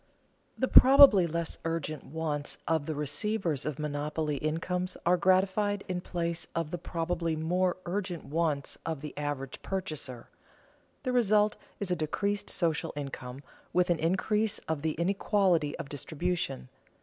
[0.57, 6.47] The probably less urgent wants of the receivers of monopoly incomes are gratified in place
[6.55, 10.27] of the probably more urgent wants of the average purchaser.
[11.03, 13.43] The result is a decreased social income,
[13.73, 16.69] with an increase of the inequality of distribution.